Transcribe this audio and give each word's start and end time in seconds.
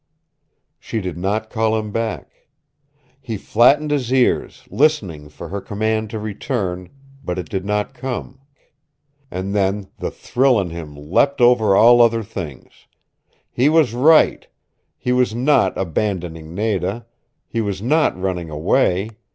She 0.79 0.99
did 0.99 1.15
not 1.15 1.51
call 1.51 1.77
him 1.77 1.91
back. 1.91 2.47
He 3.19 3.37
flattened 3.37 3.91
his 3.91 4.11
ears, 4.11 4.63
listening 4.71 5.29
for 5.29 5.49
her 5.49 5.61
command 5.61 6.09
to 6.09 6.17
return, 6.17 6.89
but 7.23 7.37
it 7.37 7.49
did 7.51 7.65
not 7.65 7.93
come. 7.93 8.39
And 9.29 9.53
then 9.53 9.89
the 9.99 10.09
thrill 10.09 10.59
in 10.59 10.71
him 10.71 10.95
leapt 10.95 11.39
over 11.39 11.75
all 11.75 12.01
other 12.01 12.23
things. 12.23 12.87
He 13.51 13.69
was 13.69 13.93
right. 13.93 14.47
He 14.97 15.11
was 15.11 15.35
not 15.35 15.77
abandoning 15.77 16.55
Nada. 16.55 17.05
He 17.47 17.61
was 17.61 17.79
not 17.79 18.19
running 18.19 18.49
away. 18.49 19.11